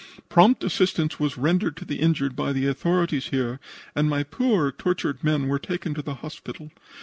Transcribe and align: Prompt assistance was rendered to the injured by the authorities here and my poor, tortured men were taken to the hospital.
Prompt 0.29 0.63
assistance 0.63 1.19
was 1.19 1.37
rendered 1.37 1.77
to 1.77 1.85
the 1.85 1.99
injured 1.99 2.35
by 2.35 2.51
the 2.51 2.65
authorities 2.65 3.27
here 3.27 3.59
and 3.95 4.09
my 4.09 4.23
poor, 4.23 4.71
tortured 4.71 5.23
men 5.23 5.47
were 5.47 5.59
taken 5.59 5.93
to 5.93 6.01
the 6.01 6.15
hospital. 6.15 6.71